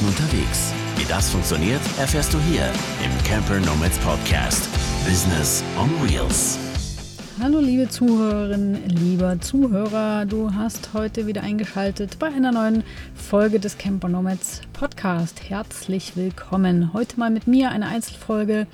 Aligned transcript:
Minuten 0.00 0.06
unterwegs. 0.06 0.72
Wie 0.96 1.04
das 1.04 1.30
funktioniert, 1.30 1.80
erfährst 1.98 2.32
du 2.32 2.38
hier 2.40 2.64
im 3.04 3.24
Camper 3.24 3.58
Nomads 3.60 3.98
Podcast. 3.98 4.68
Business 5.06 5.62
on 5.78 5.90
Wheels. 6.02 6.58
Hallo 7.40 7.60
liebe 7.60 7.88
Zuhörerinnen, 7.88 8.86
lieber 8.88 9.40
Zuhörer, 9.40 10.26
du 10.26 10.52
hast 10.52 10.90
heute 10.92 11.26
wieder 11.26 11.42
eingeschaltet 11.42 12.18
bei 12.18 12.26
einer 12.26 12.52
neuen 12.52 12.84
Folge 13.14 13.58
des 13.60 13.78
Camper 13.78 14.08
Nomads 14.08 14.60
Podcast. 14.74 15.48
Herzlich 15.48 16.16
willkommen. 16.16 16.92
Heute 16.92 17.18
mal 17.18 17.30
mit 17.30 17.46
mir 17.46 17.70
eine 17.70 17.86
Einzelfolge 17.86 18.66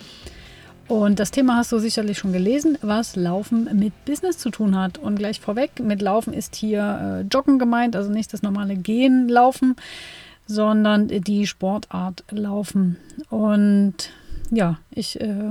und 0.89 1.19
das 1.19 1.31
Thema 1.33 1.57
hast 1.57 1.73
du 1.73 1.79
sicherlich 1.79 2.19
schon 2.19 2.33
gelesen, 2.33 2.79
was 2.83 3.17
Laufen 3.17 3.69
mit 3.79 3.93
Business 4.05 4.39
zu 4.39 4.51
tun 4.51 4.77
hat. 4.77 4.99
Und 4.99 5.17
gleich 5.19 5.41
vorweg, 5.41 5.81
mit 5.81 6.01
Laufen 6.01 6.33
ist 6.33 6.55
hier 6.55 7.25
äh, 7.25 7.35
Joggen 7.35 7.59
gemeint, 7.59 7.97
also 7.97 8.11
nicht 8.11 8.33
das 8.33 8.43
normale 8.43 8.77
Gehen, 8.77 9.29
Laufen, 9.29 9.75
sondern 10.47 11.09
die 11.09 11.47
Sportart 11.47 12.25
Laufen. 12.31 12.97
Und 13.31 14.11
ja, 14.51 14.79
ich 14.91 15.21
äh, 15.21 15.51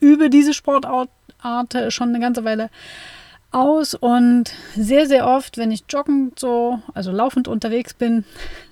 übe 0.00 0.30
diese 0.30 0.54
Sportart 0.54 1.10
schon 1.88 2.08
eine 2.10 2.20
ganze 2.20 2.44
Weile 2.44 2.70
aus 3.50 3.94
und 3.94 4.52
sehr, 4.76 5.06
sehr 5.06 5.26
oft, 5.26 5.58
wenn 5.58 5.70
ich 5.70 5.84
joggend 5.88 6.38
so, 6.38 6.80
also 6.94 7.12
laufend 7.12 7.48
unterwegs 7.48 7.94
bin, 7.94 8.24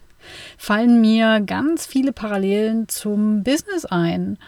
fallen 0.59 1.01
mir 1.01 1.41
ganz 1.41 1.87
viele 1.87 2.13
Parallelen 2.13 2.89
zum 2.89 3.43
Business 3.43 3.85
ein. 3.85 4.39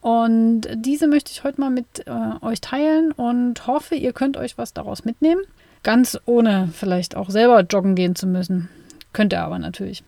Und 0.00 0.68
diese 0.74 1.08
möchte 1.08 1.32
ich 1.32 1.42
heute 1.42 1.60
mal 1.60 1.70
mit 1.70 2.06
äh, 2.06 2.44
euch 2.44 2.60
teilen 2.60 3.12
und 3.12 3.66
hoffe, 3.66 3.96
ihr 3.96 4.12
könnt 4.12 4.36
euch 4.36 4.56
was 4.56 4.72
daraus 4.72 5.04
mitnehmen. 5.04 5.42
Ganz 5.82 6.18
ohne 6.24 6.68
vielleicht 6.72 7.16
auch 7.16 7.30
selber 7.30 7.60
joggen 7.60 7.94
gehen 7.94 8.14
zu 8.14 8.26
müssen. 8.26 8.68
Könnt 9.12 9.32
ihr 9.32 9.42
aber 9.42 9.58
natürlich. 9.58 10.02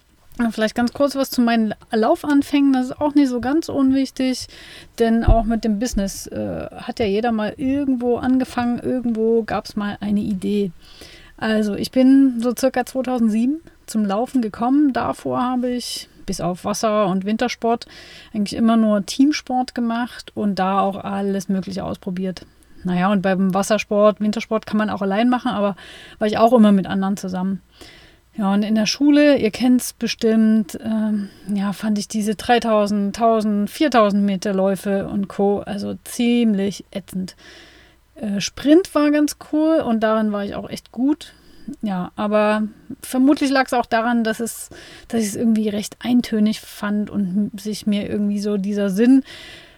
Vielleicht 0.51 0.75
ganz 0.75 0.93
kurz 0.93 1.17
was 1.17 1.31
zu 1.31 1.41
meinen 1.41 1.75
Laufanfängen. 1.91 2.73
Das 2.73 2.87
ist 2.87 3.01
auch 3.01 3.15
nicht 3.15 3.29
so 3.29 3.41
ganz 3.41 3.69
unwichtig, 3.69 4.47
denn 4.99 5.25
auch 5.25 5.45
mit 5.45 5.65
dem 5.65 5.79
Business 5.79 6.27
äh, 6.27 6.67
hat 6.71 6.99
ja 6.99 7.07
jeder 7.07 7.33
mal 7.33 7.55
irgendwo 7.57 8.17
angefangen. 8.17 8.79
Irgendwo 8.79 9.43
gab 9.43 9.67
es 9.67 9.77
mal 9.77 9.99
eine 10.01 10.21
Idee. 10.21 10.73
Also 11.37 11.75
ich 11.75 11.91
bin 11.91 12.41
so 12.41 12.55
circa 12.57 12.85
2007 12.85 13.61
zum 13.87 14.05
Laufen 14.05 14.43
gekommen. 14.43 14.93
Davor 14.93 15.43
habe 15.43 15.71
ich 15.71 16.09
bis 16.27 16.41
auf 16.41 16.65
Wasser- 16.65 17.07
und 17.07 17.25
Wintersport 17.25 17.87
eigentlich 18.33 18.57
immer 18.57 18.77
nur 18.77 19.05
Teamsport 19.05 19.75
gemacht 19.75 20.33
und 20.35 20.59
da 20.59 20.81
auch 20.81 20.97
alles 20.97 21.49
Mögliche 21.49 21.85
ausprobiert. 21.85 22.47
Naja, 22.85 23.11
und 23.11 23.23
beim 23.23 23.53
Wassersport, 23.53 24.21
Wintersport 24.21 24.65
kann 24.65 24.79
man 24.79 24.91
auch 24.91 25.03
allein 25.03 25.29
machen, 25.29 25.51
aber 25.51 25.77
war 26.19 26.29
ich 26.29 26.39
auch 26.39 26.53
immer 26.53 26.73
mit 26.73 26.87
anderen 26.87 27.17
zusammen. 27.17 27.61
Ja, 28.37 28.55
und 28.55 28.63
in 28.63 28.75
der 28.75 28.87
Schule, 28.87 29.37
ihr 29.39 29.51
kennt 29.51 29.81
es 29.81 29.93
bestimmt, 29.93 30.79
ähm, 30.83 31.29
ja, 31.53 31.73
fand 31.73 31.99
ich 31.99 32.09
diese 32.09 32.37
3000, 32.37 33.17
1000, 33.17 33.69
4000 33.69 34.23
Meter 34.23 34.55
Läufe 34.55 35.09
und 35.09 35.29
Co. 35.29 35.61
also 35.61 35.95
ziemlich 36.05 36.85
ätzend. 36.91 37.37
Äh, 38.15 38.41
Sprint 38.41 38.95
war 38.95 39.11
ganz 39.11 39.37
cool 39.53 39.81
und 39.81 40.01
darin 40.01 40.33
war 40.33 40.45
ich 40.45 40.55
auch 40.55 40.71
echt 40.71 40.93
gut 40.93 41.35
ja, 41.83 42.13
aber 42.17 42.63
vermutlich 43.03 43.51
lag 43.51 43.67
es 43.67 43.73
auch 43.73 43.87
daran, 43.87 44.25
dass 44.25 44.41
es, 44.41 44.71
dass 45.09 45.21
ich 45.21 45.29
es 45.29 45.37
irgendwie 45.37 45.69
recht 45.69 45.97
eintönig 46.01 46.61
fand 46.61 47.11
und 47.11 47.59
sich 47.61 47.87
mir 47.87 48.09
irgendwie 48.09 48.41
so 48.41 48.57
dieser 48.57 48.91
Sinn 48.91 49.23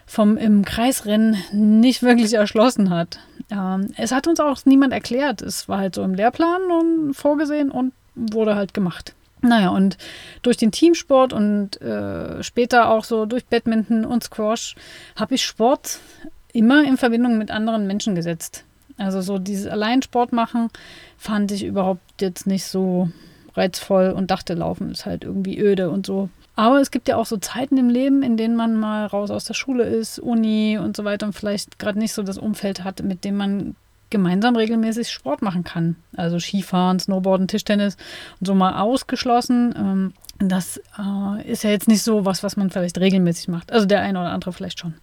vom 0.05 0.37
im 0.37 0.65
Kreisrennen 0.65 1.37
nicht 1.53 2.03
wirklich 2.03 2.33
erschlossen 2.33 2.89
hat. 2.89 3.19
Ähm, 3.49 3.93
es 3.97 4.11
hat 4.11 4.27
uns 4.27 4.39
auch 4.39 4.59
niemand 4.65 4.93
erklärt. 4.93 5.41
Es 5.41 5.69
war 5.69 5.79
halt 5.79 5.95
so 5.95 6.03
im 6.03 6.13
Lehrplan 6.13 6.61
und 6.71 7.13
vorgesehen 7.13 7.71
und 7.71 7.93
wurde 8.15 8.55
halt 8.55 8.73
gemacht. 8.73 9.13
Naja, 9.41 9.69
und 9.69 9.97
durch 10.41 10.55
den 10.55 10.71
Teamsport 10.71 11.33
und 11.33 11.81
äh, 11.81 12.41
später 12.43 12.89
auch 12.89 13.03
so 13.03 13.25
durch 13.25 13.45
Badminton 13.45 14.05
und 14.05 14.23
Squash 14.23 14.75
habe 15.17 15.35
ich 15.35 15.43
Sport 15.43 15.99
immer 16.53 16.83
in 16.85 16.97
Verbindung 16.97 17.37
mit 17.37 17.51
anderen 17.51 17.85
Menschen 17.85 18.15
gesetzt. 18.15 18.63
Also 18.97 19.21
so 19.21 19.39
dieses 19.39 19.67
Alleinsport 19.67 20.31
machen 20.31 20.69
fand 21.17 21.51
ich 21.51 21.65
überhaupt 21.65 22.21
jetzt 22.21 22.47
nicht 22.47 22.65
so 22.65 23.09
reizvoll 23.55 24.11
und 24.11 24.31
dachte, 24.31 24.53
Laufen 24.53 24.91
ist 24.91 25.05
halt 25.05 25.23
irgendwie 25.23 25.59
öde 25.59 25.89
und 25.89 26.05
so. 26.05 26.29
Aber 26.55 26.79
es 26.79 26.91
gibt 26.91 27.07
ja 27.07 27.17
auch 27.17 27.25
so 27.25 27.37
Zeiten 27.37 27.77
im 27.77 27.89
Leben, 27.89 28.21
in 28.21 28.37
denen 28.37 28.55
man 28.55 28.75
mal 28.75 29.07
raus 29.07 29.31
aus 29.31 29.45
der 29.45 29.55
Schule 29.55 29.83
ist, 29.83 30.19
Uni 30.19 30.77
und 30.77 30.95
so 30.95 31.03
weiter 31.03 31.25
und 31.25 31.33
vielleicht 31.33 31.79
gerade 31.79 31.97
nicht 31.97 32.13
so 32.13 32.21
das 32.21 32.37
Umfeld 32.37 32.83
hat, 32.83 33.03
mit 33.03 33.25
dem 33.25 33.37
man 33.37 33.75
gemeinsam 34.13 34.55
regelmäßig 34.55 35.11
Sport 35.11 35.41
machen 35.41 35.65
kann. 35.65 35.97
Also 36.15 36.39
Skifahren, 36.39 36.99
Snowboarden, 36.99 37.49
Tischtennis 37.49 37.97
und 38.39 38.47
so 38.47 38.55
mal 38.55 38.79
ausgeschlossen. 38.79 39.73
Ähm, 39.77 40.13
das 40.39 40.79
äh, 40.97 41.51
ist 41.51 41.63
ja 41.63 41.71
jetzt 41.71 41.89
nicht 41.89 42.03
so 42.03 42.23
was, 42.23 42.43
was 42.43 42.55
man 42.55 42.69
vielleicht 42.69 42.99
regelmäßig 42.99 43.49
macht. 43.49 43.73
Also 43.73 43.85
der 43.85 44.01
eine 44.01 44.19
oder 44.19 44.29
andere 44.29 44.53
vielleicht 44.53 44.79
schon. 44.79 44.93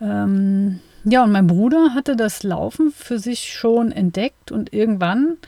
Ähm, 0.00 0.80
ja, 1.04 1.24
und 1.24 1.32
mein 1.32 1.46
Bruder 1.46 1.94
hatte 1.94 2.16
das 2.16 2.42
Laufen 2.42 2.92
für 2.94 3.18
sich 3.18 3.52
schon 3.52 3.92
entdeckt 3.92 4.52
und 4.52 4.72
irgendwann, 4.72 5.38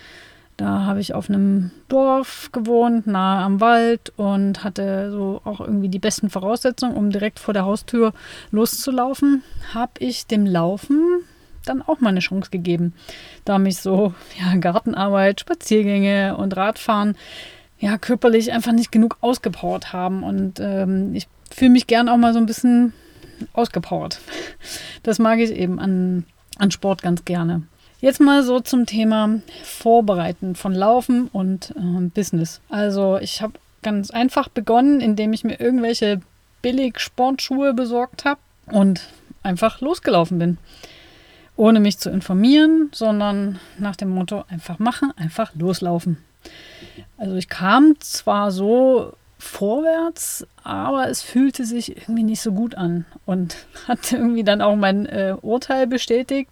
da 0.57 0.85
habe 0.85 1.01
ich 1.01 1.13
auf 1.13 1.29
einem 1.29 1.71
Dorf 1.89 2.51
gewohnt, 2.53 3.07
nahe 3.07 3.45
am 3.45 3.61
Wald 3.61 4.13
und 4.17 4.65
hatte 4.65 5.11
so 5.11 5.43
auch 5.45 5.61
irgendwie 5.61 5.89
die 5.89 5.99
besten 5.99 6.31
Voraussetzungen, 6.31 6.97
um 6.97 7.11
direkt 7.11 7.39
vor 7.39 7.53
der 7.53 7.67
Haustür 7.67 8.15
loszulaufen, 8.51 9.43
habe 9.75 9.93
ich 9.99 10.27
dem 10.27 10.47
Laufen 10.47 11.25
dann 11.69 11.83
auch 11.83 12.01
mal 12.01 12.11
eine 12.11 12.21
Chance 12.21 12.51
gegeben, 12.51 12.95
da 13.45 13.59
mich 13.59 13.79
so 13.79 14.15
ja, 14.39 14.57
Gartenarbeit, 14.57 15.41
Spaziergänge 15.41 16.37
und 16.37 16.57
Radfahren 16.57 17.17
ja 17.79 17.99
körperlich 17.99 18.53
einfach 18.53 18.73
nicht 18.73 18.91
genug 18.91 19.19
ausgepowert 19.21 19.93
haben 19.93 20.23
und 20.23 20.61
ähm, 20.61 21.15
ich 21.15 21.29
fühle 21.51 21.71
mich 21.71 21.87
gern 21.87 22.09
auch 22.09 22.17
mal 22.17 22.33
so 22.33 22.39
ein 22.39 22.47
bisschen 22.47 22.93
ausgepowert. 23.53 24.21
Das 25.03 25.21
mag 25.21 25.39
ich 25.39 25.53
eben 25.53 25.79
an, 25.79 26.25
an 26.59 26.73
Sport 26.73 27.01
ganz 27.01 27.25
gerne. 27.25 27.63
Jetzt 28.01 28.21
mal 28.21 28.43
so 28.43 28.59
zum 28.59 28.87
Thema 28.87 29.41
Vorbereiten 29.63 30.57
von 30.57 30.75
Laufen 30.75 31.29
und 31.29 31.73
äh, 31.77 32.09
Business. 32.13 32.61
Also 32.69 33.19
ich 33.19 33.41
habe 33.41 33.53
ganz 33.83 34.11
einfach 34.11 34.49
begonnen, 34.49 35.01
indem 35.01 35.33
ich 35.33 35.45
mir 35.45 35.61
irgendwelche 35.61 36.21
billig 36.61 36.99
Sportschuhe 36.99 37.73
besorgt 37.73 38.25
habe 38.25 38.41
und 38.73 39.03
einfach 39.45 39.81
losgelaufen 39.81 40.41
bin. 40.41 40.59
Ohne 41.57 41.81
mich 41.81 41.99
zu 41.99 42.11
informieren, 42.11 42.91
sondern 42.93 43.59
nach 43.79 43.97
dem 43.97 44.11
Motto 44.11 44.45
einfach 44.49 44.79
machen, 44.79 45.13
einfach 45.17 45.55
loslaufen. 45.55 46.19
Also 47.17 47.37
ich 47.37 47.49
kam 47.49 47.99
zwar 48.01 48.51
so 48.51 49.15
vorwärts, 49.39 50.47
aber 50.65 51.09
es 51.09 51.23
fühlte 51.23 51.65
sich 51.65 51.97
irgendwie 51.97 52.23
nicht 52.23 52.41
so 52.41 52.53
gut 52.53 52.75
an 52.75 53.05
und 53.27 53.57
hat 53.89 54.13
irgendwie 54.13 54.45
dann 54.45 54.61
auch 54.61 54.77
mein 54.77 55.07
äh, 55.07 55.37
Urteil 55.41 55.87
bestätigt, 55.87 56.51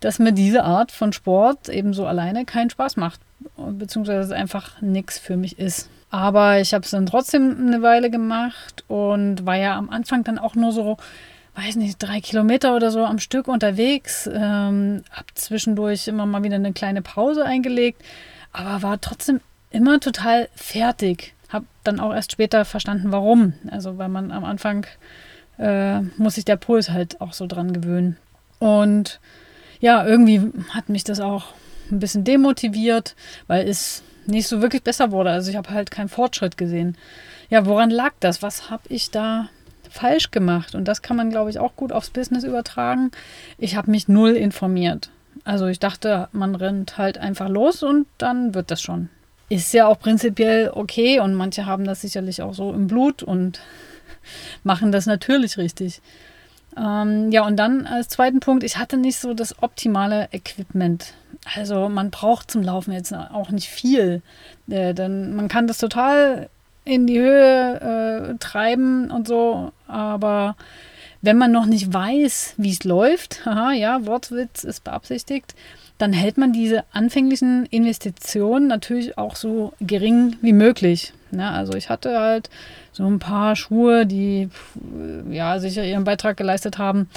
dass 0.00 0.18
mir 0.18 0.32
diese 0.32 0.64
Art 0.64 0.92
von 0.92 1.12
Sport 1.12 1.68
eben 1.68 1.92
so 1.92 2.06
alleine 2.06 2.44
keinen 2.44 2.70
Spaß 2.70 2.96
macht, 2.96 3.20
beziehungsweise 3.56 4.34
einfach 4.34 4.80
nichts 4.80 5.18
für 5.18 5.36
mich 5.36 5.58
ist. 5.58 5.88
Aber 6.10 6.60
ich 6.60 6.74
habe 6.74 6.84
es 6.84 6.90
dann 6.90 7.06
trotzdem 7.06 7.56
eine 7.58 7.82
Weile 7.82 8.10
gemacht 8.10 8.84
und 8.88 9.46
war 9.46 9.56
ja 9.56 9.76
am 9.76 9.90
Anfang 9.90 10.24
dann 10.24 10.38
auch 10.38 10.54
nur 10.54 10.72
so, 10.72 10.96
weiß 11.62 11.76
nicht, 11.76 11.96
drei 11.98 12.20
Kilometer 12.20 12.74
oder 12.74 12.90
so 12.90 13.04
am 13.04 13.18
Stück 13.18 13.48
unterwegs. 13.48 14.28
Ähm, 14.32 15.02
hab 15.10 15.26
zwischendurch 15.34 16.08
immer 16.08 16.26
mal 16.26 16.42
wieder 16.42 16.56
eine 16.56 16.72
kleine 16.72 17.02
Pause 17.02 17.44
eingelegt, 17.44 18.02
aber 18.52 18.82
war 18.82 19.00
trotzdem 19.00 19.40
immer 19.70 20.00
total 20.00 20.48
fertig 20.54 21.34
habe 21.50 21.66
dann 21.84 22.00
auch 22.00 22.14
erst 22.14 22.32
später 22.32 22.64
verstanden, 22.64 23.12
warum. 23.12 23.54
Also 23.70 23.98
weil 23.98 24.08
man 24.08 24.30
am 24.30 24.44
Anfang 24.44 24.86
äh, 25.58 26.00
muss 26.16 26.36
sich 26.36 26.44
der 26.44 26.56
Puls 26.56 26.90
halt 26.90 27.20
auch 27.20 27.32
so 27.32 27.46
dran 27.46 27.72
gewöhnen. 27.72 28.16
Und 28.58 29.20
ja, 29.80 30.06
irgendwie 30.06 30.40
hat 30.70 30.88
mich 30.88 31.04
das 31.04 31.20
auch 31.20 31.46
ein 31.90 31.98
bisschen 31.98 32.24
demotiviert, 32.24 33.16
weil 33.46 33.68
es 33.68 34.02
nicht 34.26 34.46
so 34.46 34.62
wirklich 34.62 34.82
besser 34.82 35.10
wurde. 35.10 35.30
Also 35.30 35.50
ich 35.50 35.56
habe 35.56 35.70
halt 35.70 35.90
keinen 35.90 36.08
Fortschritt 36.08 36.56
gesehen. 36.56 36.96
Ja, 37.48 37.66
woran 37.66 37.90
lag 37.90 38.12
das? 38.20 38.42
Was 38.42 38.70
habe 38.70 38.82
ich 38.88 39.10
da 39.10 39.48
falsch 39.90 40.30
gemacht? 40.30 40.74
Und 40.74 40.86
das 40.86 41.02
kann 41.02 41.16
man, 41.16 41.30
glaube 41.30 41.50
ich, 41.50 41.58
auch 41.58 41.76
gut 41.76 41.92
aufs 41.92 42.10
Business 42.10 42.44
übertragen. 42.44 43.10
Ich 43.58 43.76
habe 43.76 43.90
mich 43.90 44.08
null 44.08 44.30
informiert. 44.30 45.10
Also 45.44 45.66
ich 45.66 45.78
dachte, 45.78 46.28
man 46.32 46.54
rennt 46.54 46.98
halt 46.98 47.18
einfach 47.18 47.48
los 47.48 47.82
und 47.82 48.06
dann 48.18 48.54
wird 48.54 48.70
das 48.70 48.82
schon 48.82 49.08
ist 49.50 49.74
ja 49.74 49.86
auch 49.86 49.98
prinzipiell 49.98 50.70
okay 50.72 51.20
und 51.20 51.34
manche 51.34 51.66
haben 51.66 51.84
das 51.84 52.00
sicherlich 52.00 52.40
auch 52.40 52.54
so 52.54 52.72
im 52.72 52.86
Blut 52.86 53.22
und 53.22 53.60
machen 54.62 54.92
das 54.92 55.06
natürlich 55.06 55.58
richtig. 55.58 56.00
Ähm, 56.76 57.32
ja, 57.32 57.44
und 57.44 57.56
dann 57.56 57.84
als 57.86 58.08
zweiten 58.08 58.38
Punkt, 58.38 58.62
ich 58.62 58.78
hatte 58.78 58.96
nicht 58.96 59.18
so 59.18 59.34
das 59.34 59.60
optimale 59.60 60.28
Equipment. 60.30 61.14
Also 61.56 61.88
man 61.88 62.12
braucht 62.12 62.50
zum 62.50 62.62
Laufen 62.62 62.92
jetzt 62.92 63.12
auch 63.12 63.50
nicht 63.50 63.68
viel, 63.68 64.22
äh, 64.68 64.94
denn 64.94 65.34
man 65.34 65.48
kann 65.48 65.66
das 65.66 65.78
total 65.78 66.48
in 66.84 67.06
die 67.06 67.18
Höhe 67.18 68.30
äh, 68.32 68.38
treiben 68.38 69.10
und 69.10 69.28
so, 69.28 69.72
aber 69.86 70.56
wenn 71.22 71.36
man 71.36 71.52
noch 71.52 71.66
nicht 71.66 71.92
weiß, 71.92 72.54
wie 72.56 72.70
es 72.70 72.84
läuft, 72.84 73.44
haha, 73.44 73.72
ja, 73.72 74.06
Wortwitz 74.06 74.64
ist 74.64 74.84
beabsichtigt, 74.84 75.54
dann 75.98 76.14
hält 76.14 76.38
man 76.38 76.52
diese 76.52 76.84
anfänglichen 76.92 77.66
Investitionen 77.66 78.66
natürlich 78.68 79.18
auch 79.18 79.36
so 79.36 79.74
gering 79.80 80.36
wie 80.40 80.54
möglich. 80.54 81.12
Ja, 81.30 81.50
also 81.50 81.74
ich 81.74 81.90
hatte 81.90 82.18
halt 82.18 82.48
so 82.92 83.06
ein 83.06 83.18
paar 83.18 83.54
Schuhe, 83.54 84.06
die 84.06 84.48
ja 85.30 85.58
sicher 85.58 85.84
ihren 85.84 86.04
Beitrag 86.04 86.38
geleistet 86.38 86.78
haben, 86.78 87.10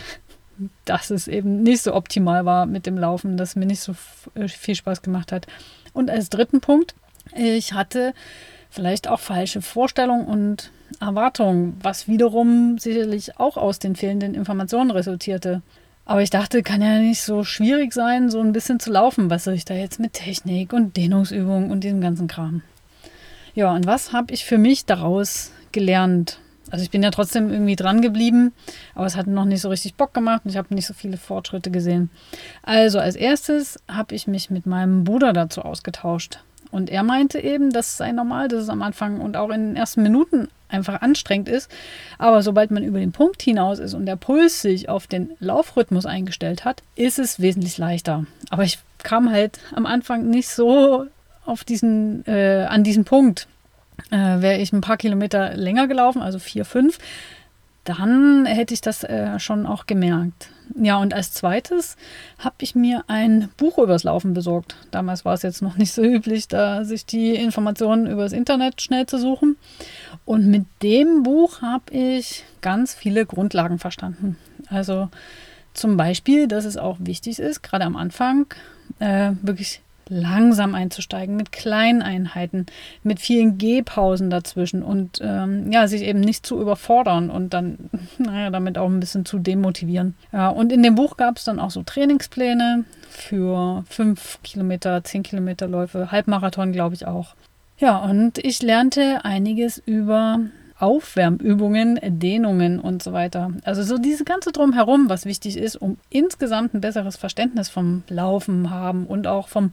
dass 0.86 1.10
es 1.10 1.28
eben 1.28 1.62
nicht 1.62 1.82
so 1.82 1.94
optimal 1.94 2.46
war 2.46 2.64
mit 2.64 2.86
dem 2.86 2.96
Laufen, 2.96 3.36
dass 3.36 3.54
mir 3.54 3.66
nicht 3.66 3.80
so 3.80 3.94
äh, 4.34 4.48
viel 4.48 4.74
Spaß 4.74 5.02
gemacht 5.02 5.30
hat. 5.30 5.46
Und 5.92 6.08
als 6.08 6.30
dritten 6.30 6.62
Punkt, 6.62 6.94
ich 7.34 7.74
hatte 7.74 8.14
vielleicht 8.70 9.08
auch 9.08 9.20
falsche 9.20 9.62
Vorstellungen 9.62 10.26
und 10.26 10.70
Erwartungen, 11.00 11.76
was 11.82 12.08
wiederum 12.08 12.78
sicherlich 12.78 13.38
auch 13.38 13.56
aus 13.56 13.78
den 13.78 13.96
fehlenden 13.96 14.34
Informationen 14.34 14.90
resultierte. 14.90 15.62
Aber 16.04 16.22
ich 16.22 16.30
dachte, 16.30 16.62
kann 16.62 16.82
ja 16.82 17.00
nicht 17.00 17.22
so 17.22 17.42
schwierig 17.42 17.92
sein, 17.92 18.30
so 18.30 18.40
ein 18.40 18.52
bisschen 18.52 18.78
zu 18.78 18.92
laufen. 18.92 19.28
Was 19.28 19.44
soll 19.44 19.54
ich 19.54 19.64
da 19.64 19.74
jetzt 19.74 19.98
mit 19.98 20.12
Technik 20.12 20.72
und 20.72 20.96
Dehnungsübungen 20.96 21.70
und 21.70 21.82
diesem 21.82 22.00
ganzen 22.00 22.28
Kram? 22.28 22.62
Ja, 23.54 23.74
und 23.74 23.86
was 23.86 24.12
habe 24.12 24.32
ich 24.32 24.44
für 24.44 24.58
mich 24.58 24.84
daraus 24.84 25.50
gelernt? 25.72 26.38
Also 26.70 26.82
ich 26.82 26.90
bin 26.90 27.02
ja 27.02 27.10
trotzdem 27.10 27.50
irgendwie 27.50 27.76
dran 27.76 28.02
geblieben, 28.02 28.52
aber 28.94 29.06
es 29.06 29.16
hat 29.16 29.26
noch 29.26 29.44
nicht 29.44 29.60
so 29.60 29.68
richtig 29.68 29.94
Bock 29.94 30.14
gemacht 30.14 30.42
und 30.44 30.50
ich 30.50 30.56
habe 30.56 30.74
nicht 30.74 30.86
so 30.86 30.94
viele 30.94 31.16
Fortschritte 31.16 31.70
gesehen. 31.70 32.10
Also 32.62 32.98
als 32.98 33.16
erstes 33.16 33.80
habe 33.88 34.14
ich 34.14 34.26
mich 34.26 34.50
mit 34.50 34.66
meinem 34.66 35.04
Bruder 35.04 35.32
dazu 35.32 35.62
ausgetauscht. 35.62 36.40
Und 36.70 36.90
er 36.90 37.02
meinte 37.02 37.40
eben, 37.40 37.70
das 37.70 37.96
sei 37.96 38.12
normal, 38.12 38.48
dass 38.48 38.62
es 38.62 38.68
am 38.68 38.82
Anfang 38.82 39.20
und 39.20 39.36
auch 39.36 39.50
in 39.50 39.68
den 39.68 39.76
ersten 39.76 40.02
Minuten 40.02 40.48
einfach 40.68 41.00
anstrengend 41.00 41.48
ist. 41.48 41.70
Aber 42.18 42.42
sobald 42.42 42.70
man 42.70 42.82
über 42.82 42.98
den 42.98 43.12
Punkt 43.12 43.42
hinaus 43.42 43.78
ist 43.78 43.94
und 43.94 44.06
der 44.06 44.16
Puls 44.16 44.62
sich 44.62 44.88
auf 44.88 45.06
den 45.06 45.30
Laufrhythmus 45.38 46.06
eingestellt 46.06 46.64
hat, 46.64 46.82
ist 46.96 47.18
es 47.18 47.40
wesentlich 47.40 47.78
leichter. 47.78 48.26
Aber 48.50 48.64
ich 48.64 48.78
kam 49.02 49.30
halt 49.30 49.60
am 49.74 49.86
Anfang 49.86 50.28
nicht 50.28 50.48
so 50.48 51.06
auf 51.44 51.64
diesen, 51.64 52.26
äh, 52.26 52.66
an 52.68 52.82
diesen 52.82 53.04
Punkt. 53.04 53.46
Äh, 54.10 54.40
Wäre 54.40 54.58
ich 54.58 54.72
ein 54.72 54.80
paar 54.80 54.96
Kilometer 54.96 55.56
länger 55.56 55.86
gelaufen, 55.86 56.20
also 56.20 56.38
vier, 56.38 56.64
fünf, 56.64 56.98
dann 57.86 58.46
hätte 58.46 58.74
ich 58.74 58.80
das 58.80 59.04
äh, 59.04 59.38
schon 59.38 59.64
auch 59.64 59.86
gemerkt. 59.86 60.50
Ja, 60.74 60.98
und 60.98 61.14
als 61.14 61.32
zweites 61.32 61.96
habe 62.38 62.56
ich 62.60 62.74
mir 62.74 63.04
ein 63.06 63.48
Buch 63.56 63.78
übers 63.78 64.02
Laufen 64.02 64.34
besorgt. 64.34 64.76
Damals 64.90 65.24
war 65.24 65.34
es 65.34 65.42
jetzt 65.42 65.62
noch 65.62 65.76
nicht 65.76 65.92
so 65.92 66.02
üblich, 66.04 66.48
da 66.48 66.84
sich 66.84 67.06
die 67.06 67.34
Informationen 67.34 68.06
übers 68.06 68.32
Internet 68.32 68.82
schnell 68.82 69.06
zu 69.06 69.18
suchen. 69.18 69.56
Und 70.24 70.46
mit 70.46 70.66
dem 70.82 71.22
Buch 71.22 71.62
habe 71.62 71.94
ich 71.94 72.44
ganz 72.60 72.92
viele 72.92 73.24
Grundlagen 73.24 73.78
verstanden. 73.78 74.36
Also 74.68 75.08
zum 75.72 75.96
Beispiel, 75.96 76.48
dass 76.48 76.64
es 76.64 76.76
auch 76.76 76.96
wichtig 76.98 77.38
ist, 77.38 77.62
gerade 77.62 77.84
am 77.84 77.96
Anfang 77.96 78.46
äh, 78.98 79.32
wirklich 79.42 79.82
langsam 80.08 80.74
einzusteigen, 80.74 81.36
mit 81.36 81.52
kleinen 81.52 82.02
Einheiten, 82.02 82.66
mit 83.02 83.20
vielen 83.20 83.58
Gehpausen 83.58 84.30
dazwischen 84.30 84.82
und 84.82 85.20
ähm, 85.22 85.70
ja, 85.72 85.88
sich 85.88 86.02
eben 86.02 86.20
nicht 86.20 86.46
zu 86.46 86.60
überfordern 86.60 87.30
und 87.30 87.54
dann, 87.54 87.90
naja, 88.18 88.50
damit 88.50 88.78
auch 88.78 88.88
ein 88.88 89.00
bisschen 89.00 89.24
zu 89.24 89.38
demotivieren. 89.38 90.14
Ja, 90.32 90.48
und 90.48 90.72
in 90.72 90.82
dem 90.82 90.94
Buch 90.94 91.16
gab 91.16 91.36
es 91.38 91.44
dann 91.44 91.60
auch 91.60 91.70
so 91.70 91.82
Trainingspläne 91.82 92.84
für 93.08 93.84
fünf 93.88 94.38
Kilometer, 94.42 95.02
zehn 95.04 95.22
Kilometer 95.22 95.66
Läufe, 95.66 96.12
Halbmarathon, 96.12 96.72
glaube 96.72 96.94
ich 96.94 97.06
auch. 97.06 97.34
Ja, 97.78 97.98
und 97.98 98.38
ich 98.38 98.62
lernte 98.62 99.24
einiges 99.24 99.78
über 99.78 100.40
Aufwärmübungen, 100.78 101.98
Dehnungen 102.02 102.80
und 102.80 103.02
so 103.02 103.12
weiter. 103.12 103.52
Also 103.64 103.82
so 103.82 103.98
diese 103.98 104.24
ganze 104.24 104.52
Drumherum, 104.52 105.08
was 105.08 105.24
wichtig 105.24 105.56
ist, 105.56 105.76
um 105.76 105.96
insgesamt 106.10 106.74
ein 106.74 106.80
besseres 106.80 107.16
Verständnis 107.16 107.68
vom 107.68 108.02
Laufen 108.08 108.70
haben 108.70 109.06
und 109.06 109.26
auch 109.26 109.48
vom 109.48 109.72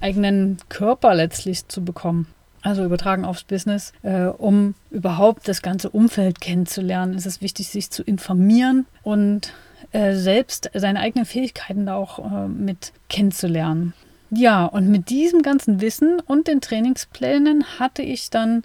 eigenen 0.00 0.58
Körper 0.68 1.14
letztlich 1.14 1.68
zu 1.68 1.84
bekommen. 1.84 2.26
Also 2.62 2.84
übertragen 2.84 3.24
aufs 3.24 3.44
Business, 3.44 3.92
äh, 4.02 4.26
um 4.26 4.74
überhaupt 4.90 5.48
das 5.48 5.62
ganze 5.62 5.90
Umfeld 5.90 6.40
kennenzulernen, 6.40 7.14
ist 7.14 7.26
es 7.26 7.40
wichtig, 7.40 7.68
sich 7.68 7.90
zu 7.90 8.04
informieren 8.04 8.86
und 9.02 9.52
äh, 9.90 10.14
selbst 10.14 10.70
seine 10.72 11.00
eigenen 11.00 11.26
Fähigkeiten 11.26 11.86
da 11.86 11.96
auch 11.96 12.18
äh, 12.18 12.48
mit 12.48 12.92
kennenzulernen. 13.08 13.94
Ja, 14.30 14.64
und 14.64 14.88
mit 14.88 15.10
diesem 15.10 15.42
ganzen 15.42 15.80
Wissen 15.80 16.20
und 16.20 16.46
den 16.46 16.60
Trainingsplänen 16.60 17.64
hatte 17.78 18.02
ich 18.02 18.30
dann 18.30 18.62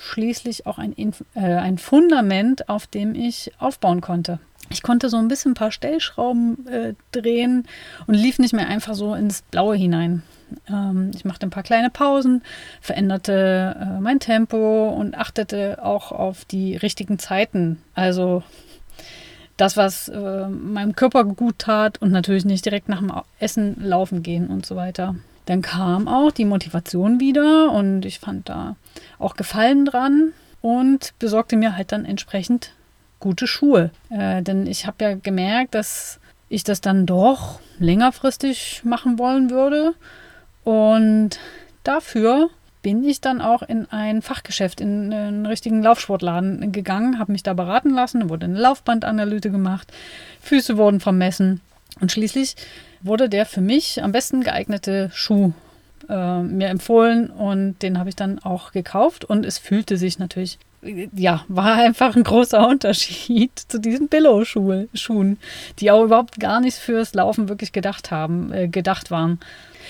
schließlich 0.00 0.66
auch 0.66 0.78
ein, 0.78 0.94
äh, 1.34 1.40
ein 1.40 1.78
Fundament, 1.78 2.68
auf 2.68 2.86
dem 2.86 3.14
ich 3.14 3.52
aufbauen 3.58 4.00
konnte. 4.00 4.40
Ich 4.70 4.82
konnte 4.82 5.08
so 5.08 5.16
ein 5.16 5.28
bisschen 5.28 5.52
ein 5.52 5.54
paar 5.54 5.72
Stellschrauben 5.72 6.66
äh, 6.66 6.94
drehen 7.12 7.66
und 8.06 8.14
lief 8.14 8.38
nicht 8.38 8.54
mehr 8.54 8.68
einfach 8.68 8.94
so 8.94 9.14
ins 9.14 9.42
Blaue 9.42 9.76
hinein. 9.76 10.22
Ähm, 10.68 11.10
ich 11.14 11.24
machte 11.24 11.46
ein 11.46 11.50
paar 11.50 11.64
kleine 11.64 11.90
Pausen, 11.90 12.42
veränderte 12.80 13.76
äh, 13.78 14.00
mein 14.00 14.20
Tempo 14.20 14.88
und 14.90 15.16
achtete 15.16 15.84
auch 15.84 16.12
auf 16.12 16.44
die 16.44 16.76
richtigen 16.76 17.18
Zeiten. 17.18 17.82
Also 17.94 18.42
das, 19.56 19.76
was 19.76 20.08
äh, 20.08 20.48
meinem 20.48 20.94
Körper 20.94 21.24
gut 21.24 21.58
tat 21.58 22.00
und 22.00 22.12
natürlich 22.12 22.44
nicht 22.44 22.64
direkt 22.64 22.88
nach 22.88 23.00
dem 23.00 23.12
Essen 23.38 23.76
laufen 23.80 24.22
gehen 24.22 24.48
und 24.48 24.64
so 24.64 24.76
weiter. 24.76 25.16
Dann 25.50 25.62
kam 25.62 26.06
auch 26.06 26.30
die 26.30 26.44
Motivation 26.44 27.18
wieder 27.18 27.72
und 27.72 28.04
ich 28.04 28.20
fand 28.20 28.48
da 28.48 28.76
auch 29.18 29.34
Gefallen 29.34 29.84
dran 29.84 30.32
und 30.60 31.12
besorgte 31.18 31.56
mir 31.56 31.76
halt 31.76 31.90
dann 31.90 32.04
entsprechend 32.04 32.70
gute 33.18 33.48
Schuhe. 33.48 33.90
Äh, 34.10 34.42
denn 34.42 34.68
ich 34.68 34.86
habe 34.86 35.02
ja 35.02 35.14
gemerkt, 35.14 35.74
dass 35.74 36.20
ich 36.48 36.62
das 36.62 36.80
dann 36.80 37.04
doch 37.04 37.58
längerfristig 37.80 38.82
machen 38.84 39.18
wollen 39.18 39.50
würde. 39.50 39.94
Und 40.62 41.40
dafür 41.82 42.50
bin 42.82 43.02
ich 43.02 43.20
dann 43.20 43.40
auch 43.40 43.62
in 43.62 43.90
ein 43.90 44.22
Fachgeschäft, 44.22 44.80
in 44.80 45.12
einen 45.12 45.46
richtigen 45.46 45.82
Laufsportladen 45.82 46.70
gegangen, 46.70 47.18
habe 47.18 47.32
mich 47.32 47.42
da 47.42 47.54
beraten 47.54 47.90
lassen, 47.90 48.28
wurde 48.28 48.44
eine 48.44 48.60
Laufbandanalyse 48.60 49.50
gemacht, 49.50 49.92
Füße 50.42 50.76
wurden 50.76 51.00
vermessen 51.00 51.60
und 52.00 52.12
schließlich 52.12 52.54
wurde 53.02 53.28
der 53.28 53.46
für 53.46 53.60
mich 53.60 54.02
am 54.02 54.12
besten 54.12 54.42
geeignete 54.42 55.10
Schuh 55.12 55.52
äh, 56.08 56.42
mir 56.42 56.68
empfohlen 56.68 57.30
und 57.30 57.80
den 57.82 57.98
habe 57.98 58.08
ich 58.08 58.16
dann 58.16 58.38
auch 58.40 58.72
gekauft 58.72 59.24
und 59.24 59.46
es 59.46 59.58
fühlte 59.58 59.96
sich 59.96 60.18
natürlich, 60.18 60.58
ja, 60.82 61.44
war 61.48 61.74
einfach 61.74 62.16
ein 62.16 62.24
großer 62.24 62.66
Unterschied 62.68 63.52
zu 63.56 63.78
diesen 63.78 64.08
Billo-Schuhen, 64.08 65.38
die 65.78 65.90
auch 65.90 66.04
überhaupt 66.04 66.40
gar 66.40 66.60
nicht 66.60 66.76
fürs 66.76 67.14
Laufen 67.14 67.48
wirklich 67.48 67.72
gedacht 67.72 68.10
haben, 68.10 68.52
äh, 68.52 68.68
gedacht 68.68 69.10
waren. 69.10 69.40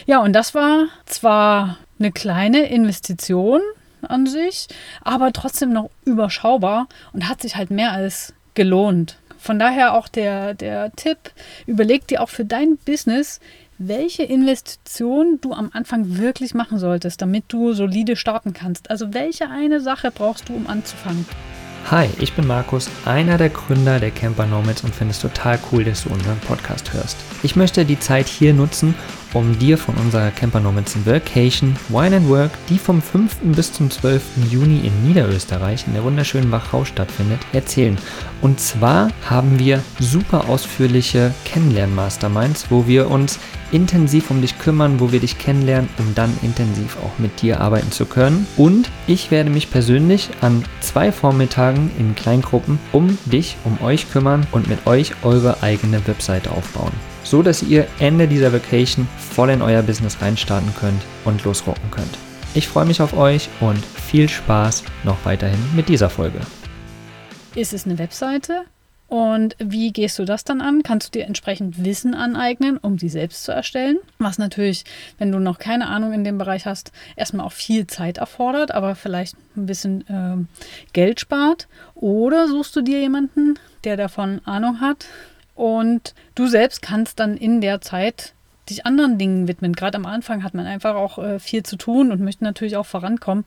Ja, 0.07 0.21
und 0.21 0.33
das 0.33 0.55
war 0.55 0.87
zwar 1.07 1.79
eine 1.99 2.13
kleine 2.13 2.69
Investition 2.71 3.61
an 4.03 4.27
sich, 4.27 4.69
aber 5.03 5.33
trotzdem 5.33 5.73
noch 5.73 5.91
überschaubar 6.05 6.89
und 7.13 7.29
hat 7.29 7.43
sich 7.43 7.57
halt 7.57 7.71
mehr 7.71 7.93
als 7.93 8.33
gelohnt. 8.55 9.19
Von 9.39 9.59
daher 9.59 9.95
auch 9.95 10.09
der, 10.09 10.55
der 10.55 10.93
Tipp, 10.93 11.19
überleg 11.67 12.07
dir 12.07 12.23
auch 12.23 12.29
für 12.29 12.45
dein 12.45 12.77
Business, 12.77 13.41
welche 13.79 14.23
Investition 14.23 15.39
du 15.41 15.55
am 15.55 15.71
Anfang 15.73 16.19
wirklich 16.19 16.53
machen 16.53 16.79
solltest, 16.79 17.23
damit 17.23 17.45
du 17.49 17.73
solide 17.73 18.15
starten 18.15 18.53
kannst. 18.53 18.91
Also 18.91 19.15
welche 19.15 19.49
eine 19.49 19.81
Sache 19.81 20.11
brauchst 20.11 20.51
du, 20.51 20.55
um 20.55 20.67
anzufangen? 20.67 21.25
Hi, 21.91 22.09
ich 22.21 22.35
bin 22.35 22.47
Markus, 22.47 22.89
einer 23.05 23.37
der 23.37 23.49
Gründer 23.49 23.99
der 23.99 24.13
Camper 24.13 24.47
Nomads 24.47 24.85
und 24.85 24.95
finde 24.95 25.13
es 25.13 25.19
total 25.19 25.59
cool, 25.73 25.83
dass 25.83 26.05
du 26.05 26.11
unseren 26.11 26.39
Podcast 26.41 26.93
hörst. 26.93 27.17
Ich 27.43 27.57
möchte 27.57 27.85
die 27.85 27.99
Zeit 27.99 28.29
hier 28.29 28.53
nutzen, 28.53 28.95
um 29.33 29.59
dir 29.59 29.77
von 29.77 29.97
unserer 29.97 30.31
Camper 30.31 30.61
Nomads 30.61 30.95
Vacation 31.05 31.75
Wine 31.89 32.17
and 32.17 32.29
Work, 32.29 32.53
die 32.69 32.79
vom 32.79 33.03
5. 33.03 33.39
bis 33.57 33.73
zum 33.73 33.91
12. 33.91 34.23
Juni 34.51 34.87
in 34.87 35.09
Niederösterreich 35.09 35.87
in 35.87 35.95
der 35.95 36.05
wunderschönen 36.05 36.53
Wachau 36.53 36.85
stattfindet, 36.85 37.41
erzählen. 37.53 37.99
Und 38.43 38.59
zwar 38.59 39.11
haben 39.29 39.59
wir 39.59 39.83
super 39.99 40.49
ausführliche 40.49 41.35
Kennenlern-Masterminds, 41.45 42.71
wo 42.71 42.87
wir 42.87 43.11
uns 43.11 43.39
intensiv 43.71 44.31
um 44.31 44.41
dich 44.41 44.59
kümmern, 44.59 44.99
wo 44.99 45.13
wir 45.13 45.21
dich 45.21 45.39
kennenlernen, 45.39 45.91
um 45.99 46.15
dann 46.15 46.37
intensiv 46.43 46.97
auch 47.05 47.19
mit 47.19 47.43
dir 47.43 47.61
arbeiten 47.61 47.93
zu 47.93 48.07
können. 48.07 48.47
Und 48.57 48.91
ich 49.07 49.31
werde 49.31 49.51
mich 49.51 49.71
persönlich 49.71 50.31
an 50.41 50.65
zwei 50.81 51.13
Vormittagen 51.13 51.91
in 51.99 52.15
Kleingruppen 52.15 52.79
um 52.93 53.19
dich, 53.27 53.57
um 53.65 53.81
euch 53.83 54.11
kümmern 54.11 54.47
und 54.53 54.69
mit 54.69 54.87
euch 54.87 55.13
eure 55.23 55.63
eigene 55.63 56.07
Webseite 56.07 56.51
aufbauen. 56.51 56.93
So 57.23 57.43
dass 57.43 57.63
ihr 57.63 57.87
Ende 57.99 58.27
dieser 58.27 58.53
Vacation 58.53 59.07
voll 59.19 59.51
in 59.51 59.63
euer 59.63 59.83
Business 59.83 60.21
reinstarten 60.21 60.73
könnt 60.81 61.03
und 61.25 61.45
losrocken 61.45 61.91
könnt. 61.91 62.19
Ich 62.55 62.67
freue 62.67 62.87
mich 62.87 63.01
auf 63.01 63.17
euch 63.17 63.49
und 63.61 63.85
viel 63.85 64.29
Spaß 64.29 64.83
noch 65.05 65.19
weiterhin 65.25 65.61
mit 65.77 65.89
dieser 65.89 66.11
Folge. 66.11 66.41
Ist 67.55 67.73
es 67.73 67.85
eine 67.85 67.99
Webseite? 67.99 68.65
Und 69.09 69.57
wie 69.59 69.91
gehst 69.93 70.21
du 70.21 70.25
das 70.25 70.45
dann 70.45 70.61
an? 70.61 70.85
Kannst 70.85 71.09
du 71.09 71.19
dir 71.19 71.27
entsprechend 71.27 71.85
Wissen 71.85 72.15
aneignen, 72.15 72.79
um 72.79 72.97
sie 72.97 73.09
selbst 73.09 73.43
zu 73.43 73.51
erstellen? 73.51 73.99
Was 74.19 74.39
natürlich, 74.39 74.85
wenn 75.19 75.33
du 75.33 75.41
noch 75.41 75.59
keine 75.59 75.89
Ahnung 75.89 76.13
in 76.13 76.23
dem 76.23 76.39
Bereich 76.39 76.65
hast, 76.65 76.93
erstmal 77.17 77.45
auch 77.45 77.53
viel 77.53 77.89
Zeit 77.89 78.19
erfordert, 78.19 78.71
aber 78.71 78.95
vielleicht 78.95 79.35
ein 79.57 79.67
bisschen 79.67 80.07
äh, 80.09 80.93
Geld 80.93 81.19
spart. 81.19 81.67
Oder 81.97 82.47
suchst 82.47 82.77
du 82.77 82.83
dir 82.83 83.01
jemanden, 83.01 83.59
der 83.83 83.97
davon 83.97 84.43
Ahnung 84.45 84.81
hat 84.81 85.07
und 85.57 86.15
du 86.37 86.47
selbst 86.47 86.81
kannst 86.81 87.19
dann 87.19 87.37
in 87.37 87.61
der 87.61 87.81
Zeit 87.81 88.33
sich 88.71 88.87
anderen 88.87 89.19
Dingen 89.19 89.49
widmen. 89.49 89.75
Gerade 89.75 89.97
am 89.97 90.07
Anfang 90.07 90.43
hat 90.43 90.55
man 90.55 90.67
einfach 90.67 90.95
auch 90.95 91.19
äh, 91.19 91.39
viel 91.39 91.63
zu 91.63 91.77
tun 91.77 92.11
und 92.11 92.21
möchte 92.21 92.45
natürlich 92.45 92.77
auch 92.77 92.87
vorankommen 92.87 93.45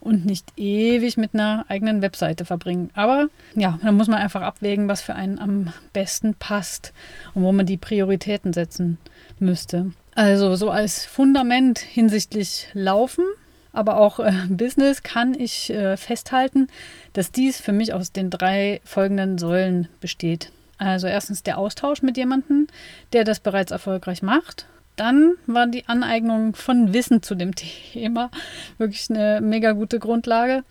und 0.00 0.24
nicht 0.24 0.52
ewig 0.56 1.16
mit 1.16 1.34
einer 1.34 1.64
eigenen 1.68 2.02
Webseite 2.02 2.44
verbringen. 2.44 2.90
Aber 2.94 3.28
ja, 3.54 3.78
da 3.82 3.90
muss 3.92 4.06
man 4.06 4.20
einfach 4.20 4.42
abwägen, 4.42 4.88
was 4.88 5.02
für 5.02 5.14
einen 5.14 5.38
am 5.38 5.72
besten 5.92 6.34
passt 6.34 6.92
und 7.34 7.42
wo 7.42 7.52
man 7.52 7.66
die 7.66 7.76
Prioritäten 7.76 8.52
setzen 8.52 8.98
müsste. 9.38 9.92
Also 10.14 10.54
so 10.56 10.70
als 10.70 11.04
Fundament 11.04 11.78
hinsichtlich 11.78 12.68
Laufen, 12.72 13.24
aber 13.72 13.98
auch 13.98 14.20
äh, 14.20 14.32
Business 14.48 15.02
kann 15.02 15.34
ich 15.34 15.70
äh, 15.70 15.96
festhalten, 15.96 16.68
dass 17.12 17.32
dies 17.32 17.60
für 17.60 17.72
mich 17.72 17.92
aus 17.92 18.12
den 18.12 18.30
drei 18.30 18.80
folgenden 18.84 19.38
Säulen 19.38 19.88
besteht. 20.00 20.52
Also 20.78 21.06
erstens 21.06 21.42
der 21.42 21.58
Austausch 21.58 22.02
mit 22.02 22.16
jemandem, 22.16 22.66
der 23.12 23.24
das 23.24 23.40
bereits 23.40 23.72
erfolgreich 23.72 24.22
macht. 24.22 24.66
Dann 24.96 25.34
war 25.46 25.66
die 25.66 25.86
Aneignung 25.88 26.54
von 26.54 26.92
Wissen 26.92 27.22
zu 27.22 27.34
dem 27.34 27.54
Thema 27.92 28.30
wirklich 28.78 29.10
eine 29.10 29.40
mega 29.40 29.72
gute 29.72 29.98
Grundlage. 29.98 30.64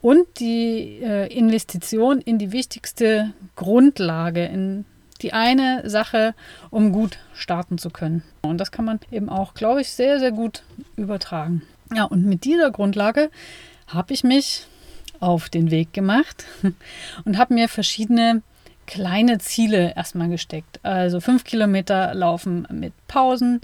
Und 0.00 0.26
die 0.38 1.00
äh, 1.02 1.26
Investition 1.26 2.20
in 2.20 2.38
die 2.38 2.52
wichtigste 2.52 3.32
Grundlage, 3.56 4.44
in 4.44 4.84
die 5.22 5.32
eine 5.32 5.88
Sache, 5.90 6.34
um 6.70 6.92
gut 6.92 7.18
starten 7.34 7.78
zu 7.78 7.90
können. 7.90 8.22
Und 8.42 8.58
das 8.58 8.70
kann 8.70 8.84
man 8.84 9.00
eben 9.10 9.28
auch, 9.28 9.54
glaube 9.54 9.80
ich, 9.80 9.90
sehr, 9.90 10.20
sehr 10.20 10.30
gut 10.30 10.62
übertragen. 10.96 11.62
Ja, 11.92 12.04
und 12.04 12.24
mit 12.24 12.44
dieser 12.44 12.70
Grundlage 12.70 13.30
habe 13.88 14.12
ich 14.12 14.22
mich 14.22 14.66
auf 15.20 15.48
den 15.48 15.70
Weg 15.70 15.92
gemacht 15.92 16.44
und 17.24 17.38
habe 17.38 17.54
mir 17.54 17.68
verschiedene 17.68 18.42
kleine 18.88 19.38
Ziele 19.38 19.94
erstmal 19.94 20.28
gesteckt. 20.28 20.80
Also 20.82 21.20
fünf 21.20 21.44
Kilometer 21.44 22.14
laufen 22.14 22.66
mit 22.72 22.94
Pausen, 23.06 23.60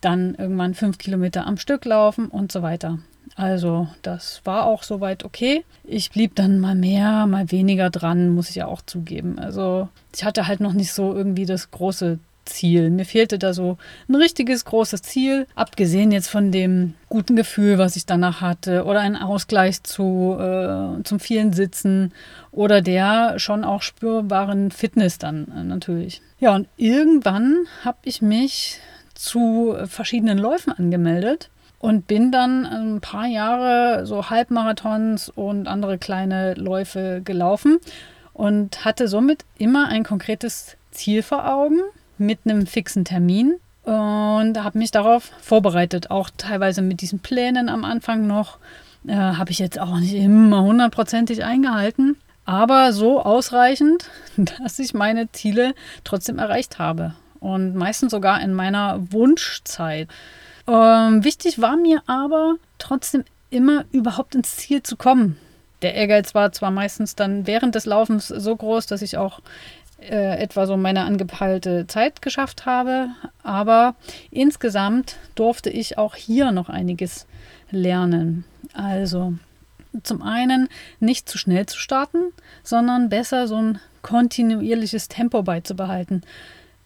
dann 0.00 0.34
irgendwann 0.34 0.74
fünf 0.74 0.98
Kilometer 0.98 1.46
am 1.46 1.56
Stück 1.56 1.84
laufen 1.86 2.28
und 2.28 2.52
so 2.52 2.62
weiter. 2.62 2.98
Also 3.34 3.88
das 4.02 4.42
war 4.44 4.66
auch 4.66 4.82
soweit 4.82 5.24
okay. 5.24 5.64
Ich 5.84 6.10
blieb 6.10 6.34
dann 6.36 6.60
mal 6.60 6.74
mehr, 6.74 7.26
mal 7.26 7.50
weniger 7.50 7.88
dran, 7.88 8.28
muss 8.28 8.50
ich 8.50 8.56
ja 8.56 8.66
auch 8.66 8.82
zugeben. 8.82 9.38
Also 9.38 9.88
ich 10.14 10.24
hatte 10.24 10.46
halt 10.46 10.60
noch 10.60 10.74
nicht 10.74 10.92
so 10.92 11.14
irgendwie 11.14 11.46
das 11.46 11.70
große 11.70 12.18
Ziel. 12.48 12.90
Mir 12.90 13.04
fehlte 13.04 13.38
da 13.38 13.52
so 13.52 13.78
ein 14.08 14.14
richtiges 14.16 14.64
großes 14.64 15.02
Ziel, 15.02 15.46
abgesehen 15.54 16.10
jetzt 16.10 16.28
von 16.28 16.50
dem 16.50 16.94
guten 17.08 17.36
Gefühl, 17.36 17.78
was 17.78 17.96
ich 17.96 18.06
danach 18.06 18.40
hatte, 18.40 18.84
oder 18.84 19.00
ein 19.00 19.16
Ausgleich 19.16 19.82
zu, 19.82 20.36
äh, 20.38 21.02
zum 21.04 21.20
vielen 21.20 21.52
Sitzen 21.52 22.12
oder 22.50 22.80
der 22.82 23.38
schon 23.38 23.64
auch 23.64 23.82
spürbaren 23.82 24.70
Fitness 24.70 25.18
dann 25.18 25.46
äh, 25.56 25.64
natürlich. 25.64 26.20
Ja, 26.40 26.54
und 26.54 26.68
irgendwann 26.76 27.66
habe 27.84 27.98
ich 28.04 28.22
mich 28.22 28.80
zu 29.14 29.76
verschiedenen 29.86 30.38
Läufen 30.38 30.72
angemeldet 30.72 31.50
und 31.78 32.06
bin 32.06 32.32
dann 32.32 32.66
ein 32.66 33.00
paar 33.00 33.26
Jahre 33.26 34.06
so 34.06 34.30
Halbmarathons 34.30 35.28
und 35.28 35.68
andere 35.68 35.98
kleine 35.98 36.54
Läufe 36.54 37.20
gelaufen 37.24 37.78
und 38.32 38.84
hatte 38.84 39.08
somit 39.08 39.44
immer 39.58 39.88
ein 39.88 40.04
konkretes 40.04 40.76
Ziel 40.90 41.22
vor 41.22 41.48
Augen 41.52 41.80
mit 42.18 42.40
einem 42.44 42.66
fixen 42.66 43.04
Termin 43.04 43.56
und 43.84 44.62
habe 44.62 44.78
mich 44.78 44.90
darauf 44.90 45.30
vorbereitet, 45.40 46.10
auch 46.10 46.30
teilweise 46.36 46.82
mit 46.82 47.00
diesen 47.00 47.20
Plänen 47.20 47.68
am 47.68 47.84
Anfang 47.84 48.26
noch. 48.26 48.58
Äh, 49.06 49.14
habe 49.14 49.50
ich 49.50 49.58
jetzt 49.58 49.78
auch 49.78 49.98
nicht 49.98 50.14
immer 50.14 50.62
hundertprozentig 50.62 51.44
eingehalten, 51.44 52.16
aber 52.44 52.92
so 52.92 53.22
ausreichend, 53.22 54.10
dass 54.36 54.78
ich 54.78 54.92
meine 54.92 55.30
Ziele 55.32 55.74
trotzdem 56.04 56.38
erreicht 56.38 56.78
habe 56.78 57.14
und 57.40 57.74
meistens 57.74 58.10
sogar 58.10 58.40
in 58.40 58.52
meiner 58.52 59.00
Wunschzeit. 59.10 60.08
Ähm, 60.66 61.24
wichtig 61.24 61.60
war 61.60 61.76
mir 61.76 62.02
aber 62.06 62.56
trotzdem 62.78 63.24
immer 63.50 63.84
überhaupt 63.92 64.34
ins 64.34 64.56
Ziel 64.56 64.82
zu 64.82 64.96
kommen. 64.96 65.38
Der 65.82 65.94
Ehrgeiz 65.94 66.34
war 66.34 66.52
zwar 66.52 66.70
meistens 66.70 67.14
dann 67.14 67.46
während 67.46 67.74
des 67.74 67.86
Laufens 67.86 68.28
so 68.28 68.54
groß, 68.54 68.86
dass 68.86 69.00
ich 69.00 69.16
auch 69.16 69.40
äh, 70.00 70.38
etwa 70.38 70.66
so 70.66 70.76
meine 70.76 71.04
angepeilte 71.04 71.86
Zeit 71.86 72.22
geschafft 72.22 72.66
habe. 72.66 73.08
Aber 73.42 73.94
insgesamt 74.30 75.16
durfte 75.34 75.70
ich 75.70 75.98
auch 75.98 76.14
hier 76.14 76.52
noch 76.52 76.68
einiges 76.68 77.26
lernen. 77.70 78.44
Also 78.72 79.34
zum 80.02 80.22
einen 80.22 80.68
nicht 81.00 81.28
zu 81.28 81.38
schnell 81.38 81.66
zu 81.66 81.78
starten, 81.78 82.32
sondern 82.62 83.08
besser 83.08 83.48
so 83.48 83.56
ein 83.56 83.80
kontinuierliches 84.02 85.08
Tempo 85.08 85.42
beizubehalten, 85.42 86.22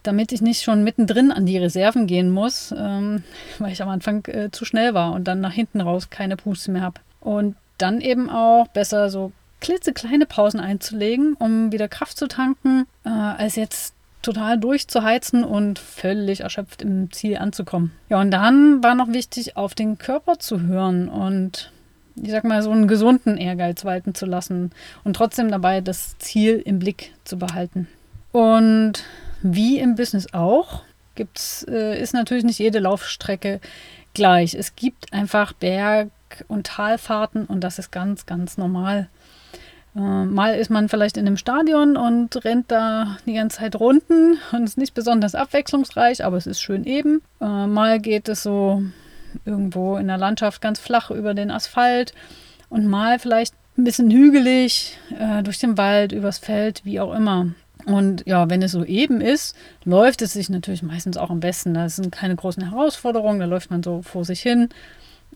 damit 0.02 0.32
ich 0.32 0.40
nicht 0.40 0.62
schon 0.62 0.84
mittendrin 0.84 1.30
an 1.32 1.46
die 1.46 1.58
Reserven 1.58 2.06
gehen 2.06 2.30
muss, 2.30 2.74
ähm, 2.76 3.22
weil 3.58 3.72
ich 3.72 3.82
am 3.82 3.88
Anfang 3.88 4.24
äh, 4.26 4.50
zu 4.50 4.64
schnell 4.64 4.94
war 4.94 5.12
und 5.12 5.24
dann 5.24 5.40
nach 5.40 5.52
hinten 5.52 5.80
raus 5.80 6.10
keine 6.10 6.36
Puste 6.36 6.70
mehr 6.70 6.82
habe. 6.82 7.00
Und 7.20 7.56
dann 7.78 8.00
eben 8.00 8.30
auch 8.30 8.68
besser 8.68 9.10
so 9.10 9.32
klitzekleine 9.62 10.26
Pausen 10.26 10.60
einzulegen, 10.60 11.34
um 11.38 11.72
wieder 11.72 11.88
Kraft 11.88 12.18
zu 12.18 12.26
tanken, 12.28 12.86
äh, 13.04 13.08
als 13.08 13.56
jetzt 13.56 13.94
total 14.20 14.58
durchzuheizen 14.58 15.44
und 15.44 15.78
völlig 15.78 16.40
erschöpft 16.40 16.82
im 16.82 17.10
Ziel 17.12 17.38
anzukommen. 17.38 17.92
Ja, 18.08 18.20
und 18.20 18.30
dann 18.30 18.82
war 18.82 18.94
noch 18.94 19.08
wichtig, 19.08 19.56
auf 19.56 19.74
den 19.74 19.98
Körper 19.98 20.38
zu 20.38 20.60
hören 20.60 21.08
und 21.08 21.72
ich 22.16 22.30
sag 22.30 22.44
mal, 22.44 22.62
so 22.62 22.70
einen 22.70 22.88
gesunden 22.88 23.38
Ehrgeiz 23.38 23.84
walten 23.84 24.14
zu 24.14 24.26
lassen 24.26 24.70
und 25.02 25.16
trotzdem 25.16 25.50
dabei 25.50 25.80
das 25.80 26.18
Ziel 26.18 26.60
im 26.64 26.78
Blick 26.78 27.12
zu 27.24 27.38
behalten. 27.38 27.88
Und 28.32 29.04
wie 29.42 29.78
im 29.78 29.94
Business 29.94 30.32
auch, 30.34 30.82
gibt's, 31.14 31.64
äh, 31.68 32.00
ist 32.00 32.14
natürlich 32.14 32.44
nicht 32.44 32.58
jede 32.58 32.80
Laufstrecke 32.80 33.60
gleich. 34.14 34.54
Es 34.54 34.76
gibt 34.76 35.12
einfach 35.12 35.52
Berg- 35.52 36.10
und 36.48 36.66
Talfahrten 36.66 37.46
und 37.46 37.60
das 37.62 37.78
ist 37.78 37.90
ganz, 37.92 38.26
ganz 38.26 38.58
normal. 38.58 39.08
Äh, 39.94 40.00
mal 40.00 40.54
ist 40.54 40.70
man 40.70 40.88
vielleicht 40.88 41.16
in 41.16 41.26
einem 41.26 41.36
Stadion 41.36 41.96
und 41.96 42.44
rennt 42.44 42.70
da 42.70 43.18
die 43.26 43.34
ganze 43.34 43.58
Zeit 43.58 43.76
Runden 43.76 44.38
und 44.52 44.64
ist 44.64 44.78
nicht 44.78 44.94
besonders 44.94 45.34
abwechslungsreich, 45.34 46.24
aber 46.24 46.36
es 46.36 46.46
ist 46.46 46.60
schön 46.60 46.84
eben. 46.84 47.22
Äh, 47.40 47.66
mal 47.66 48.00
geht 48.00 48.28
es 48.28 48.42
so 48.42 48.82
irgendwo 49.44 49.96
in 49.96 50.08
der 50.08 50.18
Landschaft 50.18 50.60
ganz 50.60 50.80
flach 50.80 51.10
über 51.10 51.34
den 51.34 51.50
Asphalt 51.50 52.14
und 52.68 52.86
mal 52.86 53.18
vielleicht 53.18 53.54
ein 53.76 53.84
bisschen 53.84 54.10
hügelig 54.10 54.98
äh, 55.18 55.42
durch 55.42 55.58
den 55.58 55.76
Wald, 55.78 56.12
übers 56.12 56.38
Feld, 56.38 56.84
wie 56.84 57.00
auch 57.00 57.14
immer. 57.14 57.48
Und 57.84 58.24
ja, 58.26 58.48
wenn 58.48 58.62
es 58.62 58.72
so 58.72 58.84
eben 58.84 59.20
ist, 59.20 59.56
läuft 59.84 60.22
es 60.22 60.34
sich 60.34 60.48
natürlich 60.48 60.82
meistens 60.82 61.16
auch 61.16 61.30
am 61.30 61.40
besten. 61.40 61.74
Da 61.74 61.88
sind 61.88 62.12
keine 62.12 62.36
großen 62.36 62.70
Herausforderungen, 62.70 63.40
da 63.40 63.46
läuft 63.46 63.70
man 63.70 63.82
so 63.82 64.02
vor 64.02 64.24
sich 64.24 64.40
hin 64.40 64.68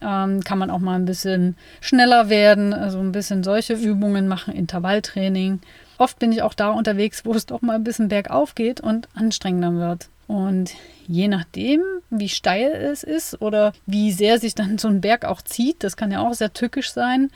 ähm, 0.01 0.43
kann 0.43 0.59
man 0.59 0.71
auch 0.71 0.79
mal 0.79 0.95
ein 0.95 1.05
bisschen 1.05 1.57
schneller 1.81 2.29
werden, 2.29 2.73
also 2.73 2.99
ein 2.99 3.13
bisschen 3.13 3.43
solche 3.43 3.75
Übungen 3.75 4.29
machen, 4.29 4.55
Intervalltraining. 4.55 5.61
Oft 5.99 6.19
bin 6.19 6.33
ich 6.33 6.43
auch 6.43 6.55
da 6.55 6.71
unterwegs, 6.71 7.25
wo 7.25 7.33
es 7.33 7.47
doch 7.47 7.63
mal 7.63 7.77
ein 7.77 7.85
bisschen 7.85 8.09
bergauf 8.09 8.55
geht 8.55 8.81
und 8.81 9.09
anstrengender 9.15 9.73
wird. 9.75 10.09
Und 10.27 10.73
je 11.07 11.29
nachdem, 11.29 11.83
wie 12.11 12.29
steil 12.29 12.73
es 12.73 13.03
ist 13.03 13.41
oder 13.41 13.73
wie 13.87 14.13
sehr 14.13 14.39
sich 14.39 14.55
dann 14.55 14.79
so 14.79 14.89
ein 14.89 15.01
Berg 15.01 15.25
auch 15.25 15.41
zieht, 15.41 15.85
das 15.85 15.97
kann 15.97 16.11
ja 16.11 16.21
auch 16.21 16.35
sehr 16.35 16.53
tückisch 16.53 16.91
sein, 16.91 17.31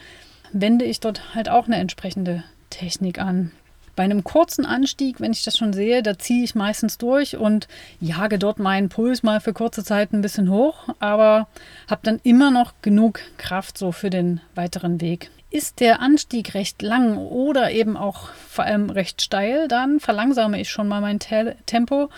wende 0.52 0.85
ich 0.85 1.00
dort 1.00 1.35
halt 1.35 1.49
auch 1.49 1.67
eine 1.67 1.76
entsprechende 1.76 2.43
Technik 2.69 3.21
an. 3.21 3.52
Bei 3.97 4.04
einem 4.04 4.25
kurzen 4.25 4.64
Anstieg, 4.64 5.20
wenn 5.20 5.32
ich 5.32 5.44
das 5.44 5.56
schon 5.56 5.73
sehe, 5.73 6.02
da 6.02 6.18
ziehe 6.18 6.44
ich 6.44 6.54
meistens 6.54 6.99
durch 6.99 7.37
und 7.37 7.68
jage 8.00 8.38
dort 8.38 8.59
meinen 8.59 8.88
Puls 8.88 9.23
mal 9.23 9.40
für 9.40 9.52
kurze 9.52 9.85
Zeit 9.85 10.12
ein 10.12 10.23
bisschen 10.23 10.50
hoch, 10.50 10.88
aber 10.99 11.49
habe 11.88 12.00
dann 12.04 12.20
immer 12.23 12.50
noch 12.50 12.73
genug 12.82 13.20
Kraft 13.37 13.76
so 13.76 13.92
für 13.92 14.11
den 14.11 14.40
weiteren 14.54 15.00
Weg. 15.00 15.30
Ist 15.50 15.80
der 15.80 16.00
Anstieg 16.00 16.54
recht 16.54 16.80
lang 16.80 17.16
oder 17.16 17.73
eben 17.73 17.97
auch 17.97 18.30
vor 18.49 18.64
allem 18.64 18.88
recht 18.88 19.20
steil, 19.20 19.66
dann 19.66 19.99
verlangsame 19.99 20.61
ich 20.61 20.70
schon 20.70 20.87
mal 20.87 21.00
mein 21.00 21.18
Tempo 21.18 22.09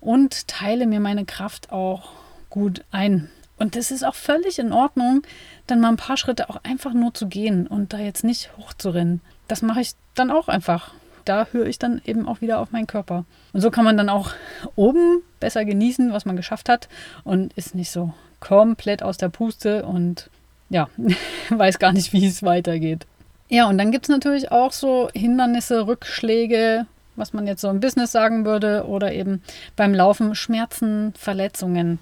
und 0.00 0.48
teile 0.48 0.86
mir 0.86 1.00
meine 1.00 1.24
Kraft 1.24 1.72
auch 1.72 2.10
gut 2.50 2.84
ein. 2.90 3.30
Und 3.56 3.76
das 3.76 3.90
ist 3.90 4.04
auch 4.04 4.14
völlig 4.14 4.58
in 4.58 4.72
Ordnung, 4.72 5.22
dann 5.66 5.80
mal 5.80 5.88
ein 5.88 5.96
paar 5.96 6.16
Schritte 6.16 6.50
auch 6.50 6.60
einfach 6.64 6.92
nur 6.92 7.14
zu 7.14 7.28
gehen 7.28 7.66
und 7.66 7.92
da 7.92 7.98
jetzt 7.98 8.24
nicht 8.24 8.50
hochzurennen. 8.58 9.20
Das 9.48 9.62
mache 9.62 9.80
ich 9.80 9.92
dann 10.14 10.30
auch 10.30 10.48
einfach 10.48 10.92
da 11.24 11.46
höre 11.52 11.66
ich 11.66 11.78
dann 11.78 12.00
eben 12.04 12.28
auch 12.28 12.40
wieder 12.40 12.58
auf 12.60 12.72
meinen 12.72 12.86
Körper. 12.86 13.24
Und 13.52 13.60
so 13.60 13.70
kann 13.70 13.84
man 13.84 13.96
dann 13.96 14.08
auch 14.08 14.32
oben 14.76 15.22
besser 15.40 15.64
genießen, 15.64 16.12
was 16.12 16.24
man 16.24 16.36
geschafft 16.36 16.68
hat 16.68 16.88
und 17.24 17.52
ist 17.54 17.74
nicht 17.74 17.90
so 17.90 18.12
komplett 18.40 19.02
aus 19.02 19.16
der 19.16 19.28
Puste 19.28 19.84
und 19.84 20.30
ja, 20.70 20.88
weiß 21.50 21.78
gar 21.78 21.92
nicht, 21.92 22.12
wie 22.12 22.26
es 22.26 22.42
weitergeht. 22.42 23.06
Ja, 23.48 23.68
und 23.68 23.78
dann 23.78 23.92
gibt 23.92 24.06
es 24.06 24.08
natürlich 24.08 24.50
auch 24.50 24.72
so 24.72 25.10
Hindernisse, 25.14 25.86
Rückschläge, 25.86 26.86
was 27.16 27.32
man 27.32 27.46
jetzt 27.46 27.60
so 27.60 27.68
im 27.68 27.80
Business 27.80 28.12
sagen 28.12 28.44
würde, 28.44 28.86
oder 28.86 29.12
eben 29.12 29.42
beim 29.76 29.94
Laufen 29.94 30.34
Schmerzen, 30.34 31.12
Verletzungen. 31.16 31.98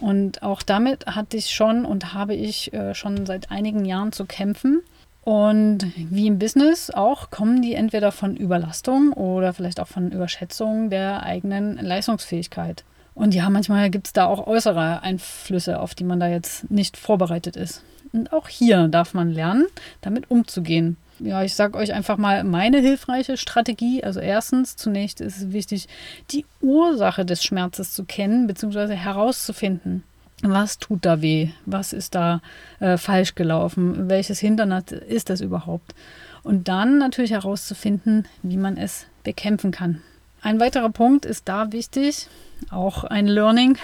Und 0.00 0.42
auch 0.42 0.62
damit 0.62 1.06
hatte 1.06 1.36
ich 1.36 1.50
schon 1.50 1.84
und 1.84 2.14
habe 2.14 2.34
ich 2.34 2.72
äh, 2.72 2.94
schon 2.94 3.26
seit 3.26 3.50
einigen 3.50 3.84
Jahren 3.84 4.12
zu 4.12 4.26
kämpfen. 4.26 4.82
Und 5.24 5.90
wie 5.96 6.26
im 6.26 6.38
Business 6.38 6.90
auch 6.90 7.30
kommen 7.30 7.62
die 7.62 7.74
entweder 7.74 8.12
von 8.12 8.36
Überlastung 8.36 9.14
oder 9.14 9.54
vielleicht 9.54 9.80
auch 9.80 9.88
von 9.88 10.12
Überschätzung 10.12 10.90
der 10.90 11.22
eigenen 11.22 11.78
Leistungsfähigkeit. 11.78 12.84
Und 13.14 13.34
ja, 13.34 13.48
manchmal 13.48 13.88
gibt 13.88 14.08
es 14.08 14.12
da 14.12 14.26
auch 14.26 14.46
äußere 14.46 15.02
Einflüsse, 15.02 15.80
auf 15.80 15.94
die 15.94 16.04
man 16.04 16.20
da 16.20 16.28
jetzt 16.28 16.70
nicht 16.70 16.98
vorbereitet 16.98 17.56
ist. 17.56 17.82
Und 18.12 18.34
auch 18.34 18.48
hier 18.48 18.88
darf 18.88 19.14
man 19.14 19.32
lernen, 19.32 19.66
damit 20.02 20.30
umzugehen. 20.30 20.98
Ja, 21.20 21.42
ich 21.42 21.54
sage 21.54 21.78
euch 21.78 21.94
einfach 21.94 22.18
mal 22.18 22.44
meine 22.44 22.80
hilfreiche 22.80 23.38
Strategie. 23.38 24.04
Also 24.04 24.20
erstens, 24.20 24.76
zunächst 24.76 25.22
ist 25.22 25.38
es 25.38 25.52
wichtig, 25.52 25.88
die 26.32 26.44
Ursache 26.60 27.24
des 27.24 27.42
Schmerzes 27.42 27.94
zu 27.94 28.04
kennen 28.04 28.46
bzw. 28.46 28.94
herauszufinden. 28.94 30.02
Was 30.42 30.78
tut 30.78 31.04
da 31.04 31.22
weh? 31.22 31.50
Was 31.64 31.92
ist 31.92 32.14
da 32.14 32.40
äh, 32.80 32.96
falsch 32.98 33.34
gelaufen? 33.34 34.08
Welches 34.08 34.40
Hindernis 34.40 34.92
ist 34.92 35.30
das 35.30 35.40
überhaupt? 35.40 35.94
Und 36.42 36.68
dann 36.68 36.98
natürlich 36.98 37.30
herauszufinden, 37.30 38.26
wie 38.42 38.58
man 38.58 38.76
es 38.76 39.06
bekämpfen 39.22 39.70
kann. 39.70 40.02
Ein 40.42 40.60
weiterer 40.60 40.90
Punkt 40.90 41.24
ist 41.24 41.48
da 41.48 41.72
wichtig, 41.72 42.28
auch 42.70 43.04
ein 43.04 43.26
Learning. 43.26 43.78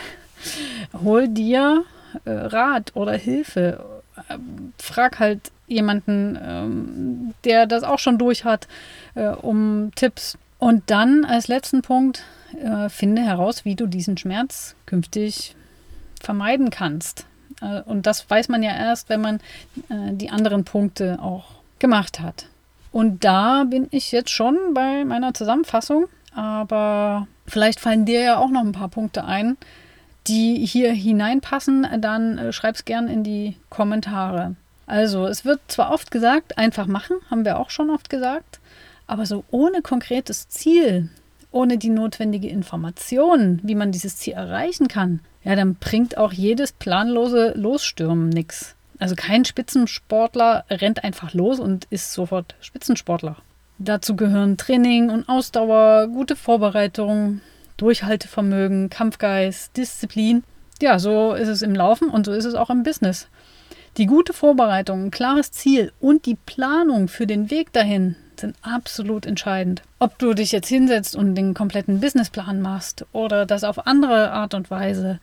Hol 1.03 1.29
dir 1.29 1.85
äh, 2.25 2.31
Rat 2.31 2.95
oder 2.95 3.13
Hilfe. 3.13 4.03
Äh, 4.29 4.37
frag 4.79 5.19
halt 5.19 5.51
jemanden, 5.67 6.39
ähm, 6.43 7.35
der 7.45 7.67
das 7.67 7.83
auch 7.83 7.99
schon 7.99 8.19
durch 8.19 8.45
hat, 8.45 8.69
äh, 9.15 9.29
um 9.29 9.93
Tipps. 9.95 10.37
Und 10.59 10.91
dann 10.91 11.25
als 11.25 11.49
letzten 11.49 11.81
Punkt, 11.81 12.25
äh, 12.63 12.91
finde 12.91 13.23
heraus, 13.23 13.65
wie 13.65 13.77
du 13.77 13.87
diesen 13.87 14.19
Schmerz 14.19 14.75
künftig 14.85 15.57
vermeiden 16.21 16.71
kannst. 16.71 17.27
Äh, 17.61 17.83
und 17.83 18.07
das 18.07 18.29
weiß 18.29 18.49
man 18.49 18.63
ja 18.63 18.75
erst, 18.75 19.09
wenn 19.09 19.21
man 19.21 19.37
äh, 19.89 20.13
die 20.13 20.31
anderen 20.31 20.65
Punkte 20.65 21.19
auch 21.21 21.47
gemacht 21.79 22.21
hat. 22.21 22.47
Und 22.93 23.25
da 23.25 23.65
bin 23.65 23.87
ich 23.91 24.13
jetzt 24.13 24.31
schon 24.31 24.57
bei 24.75 25.05
meiner 25.05 25.33
Zusammenfassung, 25.33 26.07
aber 26.35 27.29
vielleicht 27.47 27.81
fallen 27.81 28.05
dir 28.05 28.21
ja 28.21 28.39
auch 28.39 28.51
noch 28.51 28.63
ein 28.63 28.73
paar 28.73 28.89
Punkte 28.89 29.25
ein, 29.25 29.57
die 30.27 30.65
hier 30.67 30.93
hineinpassen. 30.93 31.87
Dann 32.01 32.39
äh, 32.39 32.53
schreib 32.53 32.75
es 32.75 32.85
gern 32.85 33.09
in 33.09 33.25
die 33.25 33.57
Kommentare. 33.69 34.57
Also, 34.87 35.27
es 35.27 35.45
wird 35.45 35.61
zwar 35.69 35.93
oft 35.93 36.11
gesagt, 36.11 36.59
einfach 36.59 36.87
machen, 36.87 37.17
haben 37.31 37.45
wir 37.45 37.61
auch 37.61 37.71
schon 37.71 37.91
oft 37.91 38.11
gesagt, 38.11 38.59
aber 39.07 39.25
so 39.25 39.45
ohne 39.53 39.83
konkretes 39.83 40.49
Ziel, 40.49 41.11
ohne 41.53 41.79
die 41.79 41.91
notwendige 41.91 42.49
Information, 42.49 43.61
wie 43.63 43.77
man 43.77 43.93
dieses 43.93 44.17
Ziel 44.17 44.33
erreichen 44.33 44.89
kann, 44.89 45.21
ja, 45.43 45.57
dann 45.57 45.75
bringt 45.75 46.17
auch 46.17 46.33
jedes 46.33 46.73
planlose 46.73 47.53
Losstürmen 47.57 48.29
nichts. 48.29 48.75
Also 48.99 49.15
kein 49.15 49.45
Spitzensportler 49.45 50.65
rennt 50.69 51.05
einfach 51.05 51.33
los 51.33 51.59
und 51.59 51.87
ist 51.91 52.13
sofort 52.13 52.55
Spitzensportler. 52.61 53.37
Dazu 53.79 54.15
gehören 54.15 54.59
Training 54.59 55.09
und 55.09 55.27
Ausdauer, 55.27 56.09
gute 56.09 56.37
Vorbereitung, 56.37 57.41
Durchhaltevermögen, 57.79 58.91
Kampfgeist, 58.91 59.75
Disziplin. 59.79 60.45
Ja, 60.83 60.99
so 60.99 61.33
ist 61.33 61.49
es 61.49 61.63
im 61.63 61.75
Laufen 61.75 62.11
und 62.11 62.27
so 62.27 62.33
ist 62.33 62.45
es 62.45 62.55
auch 62.55 62.69
im 62.69 62.83
Business. 62.83 63.29
Die 63.97 64.05
gute 64.05 64.35
Vorbereitung, 64.35 65.07
ein 65.07 65.11
klares 65.11 65.51
Ziel 65.51 65.93
und 65.99 66.27
die 66.27 66.37
Planung 66.37 67.09
für 67.09 67.27
den 67.27 67.51
Weg 67.51 67.73
dahin 67.73 68.17
sind 68.41 68.57
absolut 68.63 69.27
entscheidend. 69.27 69.83
Ob 69.99 70.19
du 70.19 70.35
dich 70.35 70.53
jetzt 70.53 70.69
hinsetzt 70.69 71.17
und 71.17 71.35
den 71.35 71.55
kompletten 71.55 72.01
Businessplan 72.01 72.61
machst 72.61 73.07
oder 73.13 73.47
das 73.47 73.65
auf 73.65 73.87
andere 73.87 74.33
Art 74.33 74.55
und 74.55 74.71
Weise, 74.71 75.21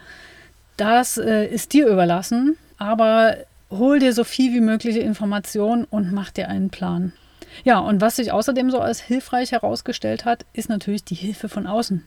das 0.77 1.17
äh, 1.17 1.45
ist 1.45 1.73
dir 1.73 1.87
überlassen. 1.87 2.57
Aber 2.77 3.37
hol 3.69 3.99
dir 3.99 4.13
so 4.13 4.23
viel 4.23 4.53
wie 4.53 4.61
mögliche 4.61 4.99
Informationen 4.99 5.85
und 5.85 6.11
mach 6.13 6.31
dir 6.31 6.47
einen 6.47 6.69
Plan. 6.69 7.13
Ja, 7.63 7.79
und 7.79 8.01
was 8.01 8.17
sich 8.17 8.31
außerdem 8.31 8.69
so 8.71 8.79
als 8.79 8.99
hilfreich 8.99 9.51
herausgestellt 9.51 10.25
hat, 10.25 10.45
ist 10.53 10.69
natürlich 10.69 11.03
die 11.03 11.15
Hilfe 11.15 11.49
von 11.49 11.67
außen. 11.67 12.03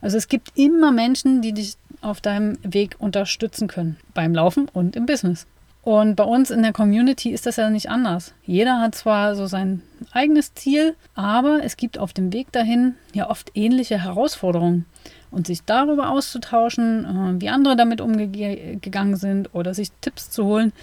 Also 0.00 0.16
es 0.16 0.28
gibt 0.28 0.56
immer 0.56 0.92
Menschen, 0.92 1.42
die 1.42 1.52
dich 1.52 1.76
auf 2.00 2.20
deinem 2.20 2.58
Weg 2.62 2.96
unterstützen 2.98 3.68
können, 3.68 3.96
beim 4.14 4.34
Laufen 4.34 4.68
und 4.72 4.96
im 4.96 5.06
Business. 5.06 5.46
Und 5.88 6.16
bei 6.16 6.24
uns 6.24 6.50
in 6.50 6.62
der 6.62 6.74
Community 6.74 7.30
ist 7.30 7.46
das 7.46 7.56
ja 7.56 7.70
nicht 7.70 7.88
anders. 7.88 8.34
Jeder 8.44 8.78
hat 8.78 8.94
zwar 8.94 9.34
so 9.34 9.46
sein 9.46 9.80
eigenes 10.12 10.52
Ziel, 10.52 10.94
aber 11.14 11.60
es 11.64 11.78
gibt 11.78 11.96
auf 11.96 12.12
dem 12.12 12.30
Weg 12.30 12.52
dahin 12.52 12.96
ja 13.14 13.30
oft 13.30 13.52
ähnliche 13.54 13.98
Herausforderungen. 14.04 14.84
Und 15.30 15.46
sich 15.46 15.64
darüber 15.64 16.10
auszutauschen, 16.10 17.38
äh, 17.38 17.40
wie 17.40 17.48
andere 17.48 17.74
damit 17.74 18.02
umgegangen 18.02 19.16
sind 19.16 19.54
oder 19.54 19.72
sich 19.72 19.90
Tipps 20.02 20.28
zu 20.28 20.44
holen, 20.44 20.74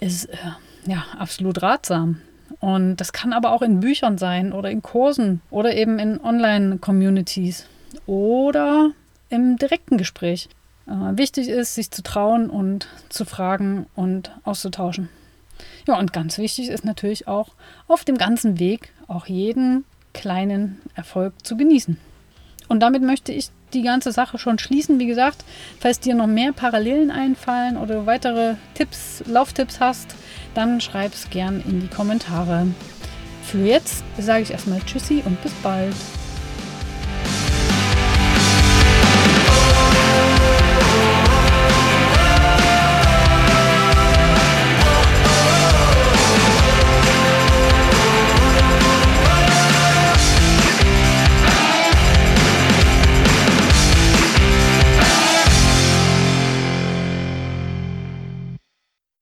ist 0.00 0.24
äh, 0.24 0.36
ja 0.86 1.04
absolut 1.18 1.60
ratsam. 1.60 2.22
Und 2.60 2.96
das 2.96 3.12
kann 3.12 3.34
aber 3.34 3.52
auch 3.52 3.60
in 3.60 3.80
Büchern 3.80 4.16
sein 4.16 4.54
oder 4.54 4.70
in 4.70 4.80
Kursen 4.80 5.42
oder 5.50 5.74
eben 5.74 5.98
in 5.98 6.18
Online-Communities 6.18 7.66
oder 8.06 8.92
im 9.28 9.58
direkten 9.58 9.98
Gespräch. 9.98 10.48
Äh, 10.86 11.16
wichtig 11.16 11.48
ist, 11.48 11.74
sich 11.74 11.90
zu 11.90 12.02
trauen 12.02 12.50
und 12.50 12.88
zu 13.08 13.24
fragen 13.24 13.86
und 13.94 14.32
auszutauschen. 14.44 15.08
Ja, 15.86 15.98
und 15.98 16.12
ganz 16.12 16.38
wichtig 16.38 16.68
ist 16.68 16.84
natürlich 16.84 17.28
auch, 17.28 17.50
auf 17.88 18.04
dem 18.04 18.18
ganzen 18.18 18.58
Weg 18.58 18.92
auch 19.06 19.26
jeden 19.26 19.84
kleinen 20.12 20.80
Erfolg 20.94 21.34
zu 21.44 21.56
genießen. 21.56 21.98
Und 22.68 22.80
damit 22.80 23.02
möchte 23.02 23.32
ich 23.32 23.50
die 23.72 23.82
ganze 23.82 24.12
Sache 24.12 24.38
schon 24.38 24.58
schließen. 24.58 24.98
Wie 24.98 25.06
gesagt, 25.06 25.44
falls 25.78 26.00
dir 26.00 26.14
noch 26.14 26.26
mehr 26.26 26.52
Parallelen 26.52 27.10
einfallen 27.10 27.76
oder 27.76 28.06
weitere 28.06 28.54
Tipps, 28.74 29.22
Lauftipps 29.26 29.80
hast, 29.80 30.14
dann 30.54 30.80
schreib 30.80 31.12
es 31.12 31.30
gern 31.30 31.62
in 31.66 31.80
die 31.80 31.88
Kommentare. 31.88 32.66
Für 33.42 33.58
jetzt 33.58 34.04
sage 34.18 34.42
ich 34.42 34.50
erstmal 34.52 34.80
Tschüssi 34.80 35.22
und 35.24 35.40
bis 35.42 35.52
bald. 35.62 35.94